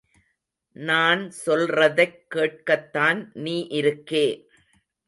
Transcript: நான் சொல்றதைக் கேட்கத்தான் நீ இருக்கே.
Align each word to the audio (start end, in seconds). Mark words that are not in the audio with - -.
நான் 0.71 1.31
சொல்றதைக் 1.45 2.27
கேட்கத்தான் 2.35 3.29
நீ 3.33 3.67
இருக்கே. 3.71 4.43